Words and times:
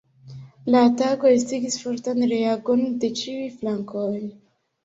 La 0.75 0.79
atako 0.85 1.29
estigis 1.33 1.77
fortan 1.83 2.25
reagon 2.33 2.83
de 3.05 3.13
ĉiuj 3.21 3.47
flankoj. 3.63 4.11